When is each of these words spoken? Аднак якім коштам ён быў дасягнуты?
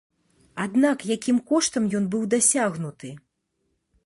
Аднак 0.63 1.05
якім 1.15 1.37
коштам 1.51 1.83
ён 2.01 2.09
быў 2.17 2.27
дасягнуты? 2.35 3.09